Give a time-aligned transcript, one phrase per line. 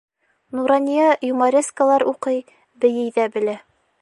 [0.59, 2.43] Нурания юморескалар уҡый,
[2.87, 3.61] бейей ҙә белә.